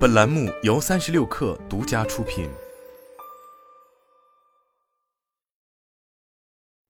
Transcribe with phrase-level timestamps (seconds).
[0.00, 2.48] 本栏目由三十六氪独家出品。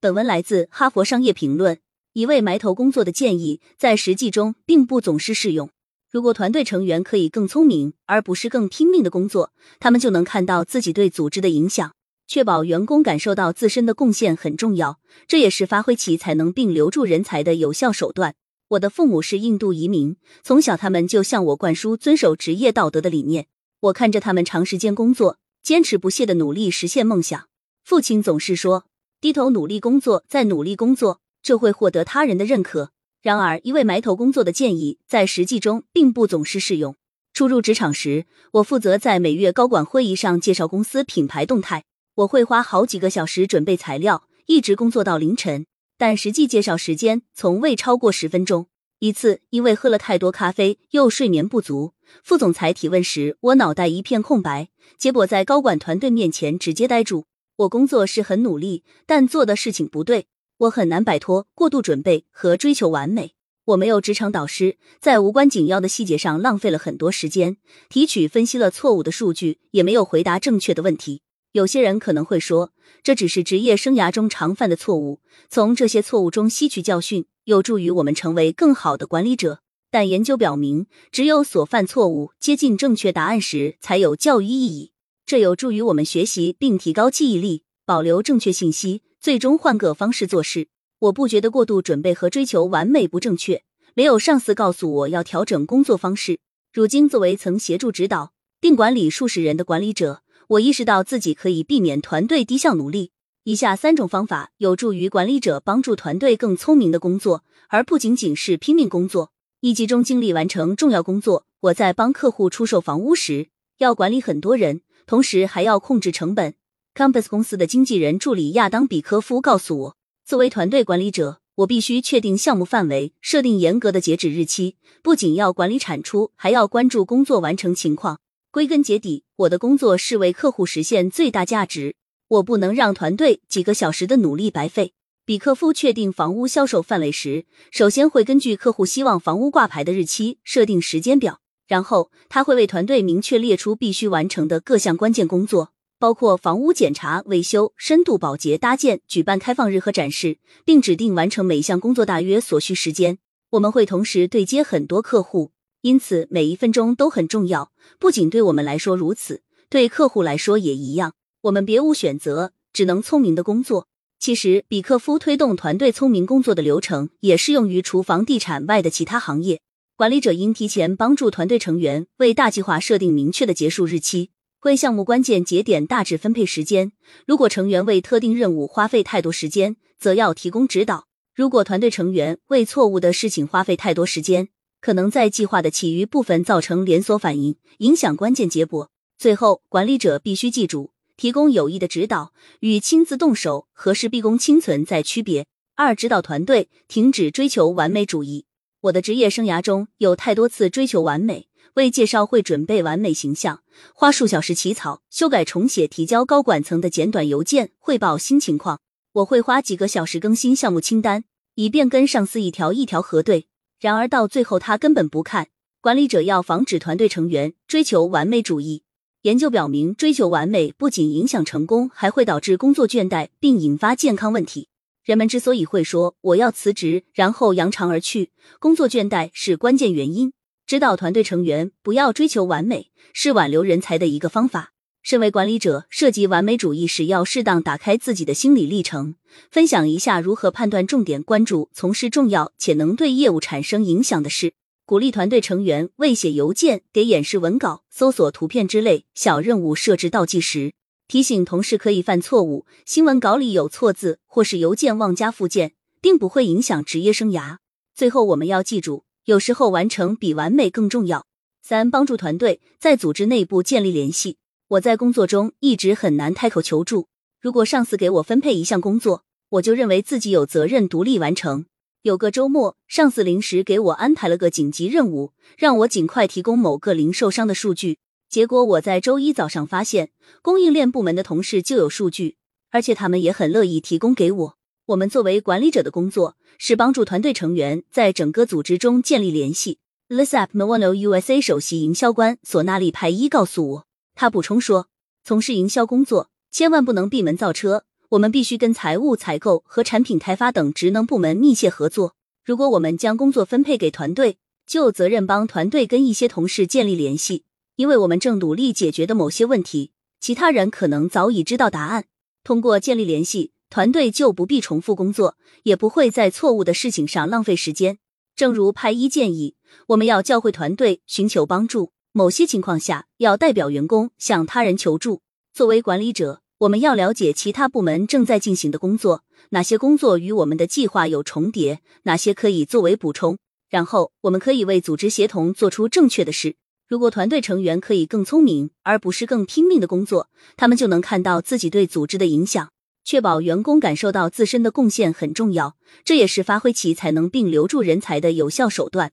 [0.00, 1.76] 本文来自《哈佛商业评论》。
[2.14, 5.70] 一位埋头工作的建议，在实际中并不总是适用。
[6.10, 11.94] 如果团队成员可以更聪明，而不是更拼命的工作，他们就能看到自己对组织的影响。
[12.26, 14.98] 确保员工感受到自身的贡献很重要，
[15.28, 18.34] 这也是发挥其才能并留住人才的有效手段。
[18.70, 23.46] 我的父母是印度移民，从小他们就向我灌输遵守职业道德的理念。
[23.80, 27.48] 我看着他们长时间工作，坚持不懈的努力实现梦想。
[27.84, 28.86] 父亲总是说
[29.20, 32.90] ：“低头努力工作，再努力工作。”这会获得他人的认可。
[33.22, 36.96] 然而，一位埋头工作的建议在实际中并不总是适用。
[37.32, 41.84] 初入职场时，我负责在每月高管会议上介绍公司品牌动态，
[42.16, 45.66] 我会花好几个小时准备材料，一直工作到凌晨，
[45.98, 48.66] 但实际介绍时间从未超过十分钟。
[48.98, 51.92] 一次，因为喝了太多咖啡又睡眠不足，
[52.24, 57.26] 副总裁提问时，我脑袋一片空白，结果在高管团队面前直接呆住。
[57.56, 60.26] 我工作是很努力，但做的事情不对。
[60.58, 63.32] 我很难摆脱过度准备和追求完美。
[63.66, 67.58] 我没有职场导师，在无关紧要的细节上浪费了很多时间，
[67.90, 71.20] 提取分析了错误的数据，也没有回答正确的问题。
[71.56, 79.60] 有些人可能会说，这只是职业生涯中常犯的错误，从这些错误中吸取教训，有助于我们成为更好的管理者。
[79.90, 84.92] 但研究表明，只有所犯错误接近正确答案时，才有教育意义。
[85.24, 89.00] 这有助于我们学习并提高记忆力，保留正确信息。
[89.18, 93.62] 最终换个方式做事，我不觉得过度准备和追求完美不正确。
[93.94, 96.38] 没有上司告诉我要调整工作方式。
[96.70, 103.10] 如今作为曾协助指导并管理数十人的管理者，我意识到自己可以避免团队低效努力。
[103.42, 109.32] 以下三种方法有助于管理者帮助团队更聪明的工作，而不仅仅是拼命工作。
[109.60, 111.46] 一集中精力完成重要工作。
[111.60, 116.54] 我在帮客户出售房屋时，要管理很多人，同时还要控制成本。
[116.94, 124.76] Compass 公司的经纪人助理亚当比科夫告诉我，作为团队管理者，我必须确定项目范围，设定严格的截止日期。
[125.02, 128.20] 不仅要管理产出，还要关注工作完成情况。
[128.56, 131.94] 归根结底，我的工作是为客户实现最大价值。
[132.26, 134.94] 我不能让团队几个小时的努力白费。
[135.26, 145.72] 比克夫确定房屋销售范围时，首先会根据客户希望房屋挂牌的日期设定时间表，然后他会为团队明确列出必须完成的各项关键工作。
[145.98, 153.18] 包括房屋检查、维修、深度保洁、搭建、举办开放日和展示，并指定完成每项工作大约所需时间。
[153.50, 155.52] 我们会同时对接很多客户，
[155.86, 157.70] 因此每一分钟都很重要。
[158.00, 161.12] 不仅对我们来说如此，对客户来说也一样。
[161.42, 163.86] 我们别无选择，只能聪明的工作。
[164.18, 169.60] 其实，比克夫推动团队聪明工作的流程也适用于厨房地产外的其他行业。
[169.94, 174.30] 管理者应提前帮助团队成员为大计划设定明确的结束日期。
[174.62, 176.90] 为项目关键节点大致分配时间。
[177.24, 181.06] 如果成员为特定任务花费太多时间，则要提供指导。
[181.32, 184.48] 如果团队成员为错误的事情花费太多时间，
[184.80, 188.90] 可能在计划的其余部分造成连锁反应，影响关键结果。
[189.18, 195.46] 最后，管理者必须记住，提供有益的指导与亲自动手和事必躬亲存在区别。
[195.74, 198.46] 二、指导团队停止追求完美主义。
[198.82, 201.48] 我的职业生涯中有太多次追求完美。
[201.74, 208.80] 为介绍会准备完美形象，花数小时起草、修改、重写、提交高管层的简短邮件汇报新情况。
[209.12, 213.48] 我会花几个小时更新项目清单，以便跟上司一条一条核对。
[213.80, 215.48] 然而到最后他根本不看。
[215.80, 218.82] 管理者要防止团队成员追求完美主义。
[219.22, 224.68] 研究表明，追求完美不仅影响成功，还会导致工作倦怠，并引发健康问题。
[225.04, 230.32] 人们之所以会说我要辞职，然后扬长而去，工作倦怠是关键原因。
[230.66, 234.72] 指导团队成员不要追求完美，是挽留人才的一个方法。
[235.06, 239.14] 身为管理者，涉及完美主义时，要适当打开自己的心理历程，
[239.52, 244.54] 分享一下如何判断重点关注、从事重要且能对业务产生影响的事。
[244.84, 250.72] 鼓励团队成员为写邮件、给演示文稿、搜索图片之类小任务设置倒计时，
[251.06, 252.66] 提醒同事可以犯错误。
[252.84, 257.58] 新闻稿里有错字，或是邮件忘加附件，并不会影响职业生涯。
[257.94, 259.04] 最后，我们要记住。
[259.26, 261.26] 有时候完成比完美更重要。
[261.62, 264.38] 三、帮助团队在组织内部建立联系。
[264.68, 267.06] 我在工作中一直很难开口求助。
[267.40, 271.66] 如果上司给我分配一项工作，我就认为自己有责任独立完成。
[272.02, 277.98] 有个周末，上司临时给我安排了个紧急任务，让我尽快提供某个零售商的数据。
[278.28, 280.10] 结果我在周一早上发现，
[280.42, 282.36] 供应链部门的同事就有数据，
[282.72, 284.56] 而且他们也很乐意提供给我。
[284.86, 289.78] 我们作为管理者的工作是帮助团队成员在整个组织中建立联系。
[290.08, 293.85] LISAP m o n o USA 首席营销官索纳利派伊告诉我，
[294.16, 294.88] 他补充说，
[295.22, 302.16] 从事营销工作千万不能闭门造车，我们必须跟财务、采购和产品开发等职能部门密切合作。
[302.42, 307.44] 如果我们将工作分配给团队，就责任帮团队跟一些同事建立联系，
[307.76, 312.06] 因为我们正努力解决的某些问题，其他人可能早已知道答案。
[312.42, 317.98] 通过建立联系，团队就不必重复工作，也不会在错误的事情上浪费时间。
[318.34, 319.56] 正如派伊建议，
[319.88, 321.92] 我们要教会团队寻求帮助。
[322.16, 325.20] 某些情况下，要代表员工向他人求助。
[325.52, 333.36] 作为管理者，我们要了解其他部门正在进行的工作，哪些工作与我们的计划有重叠，哪些可以作为补充。
[333.68, 336.56] 然后，我们可以为组织协同做出正确的事。
[336.88, 342.70] 如果团队成员可以更聪明，而不是更拼命的工作，他们就能看到自己对组织的影响。
[343.04, 349.12] 确保员工感受到自身的贡献很重要，这也是发挥其才能并留住人才的有效手段。